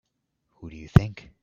[0.55, 1.31] Who do you think?